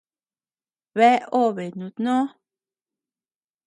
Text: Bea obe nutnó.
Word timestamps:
Bea 0.97 1.25
obe 1.41 1.65
nutnó. 1.77 2.17